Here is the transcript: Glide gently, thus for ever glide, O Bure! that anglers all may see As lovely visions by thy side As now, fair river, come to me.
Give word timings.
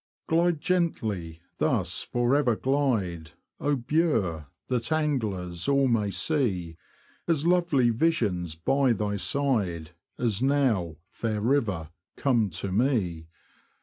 Glide 0.27 0.59
gently, 0.59 1.41
thus 1.59 2.01
for 2.01 2.35
ever 2.35 2.55
glide, 2.55 3.33
O 3.59 3.75
Bure! 3.75 4.47
that 4.67 4.91
anglers 4.91 5.67
all 5.67 5.87
may 5.87 6.09
see 6.09 6.75
As 7.27 7.45
lovely 7.45 7.91
visions 7.91 8.55
by 8.55 8.93
thy 8.93 9.17
side 9.17 9.91
As 10.17 10.41
now, 10.41 10.95
fair 11.11 11.39
river, 11.39 11.91
come 12.17 12.49
to 12.49 12.71
me. 12.71 13.27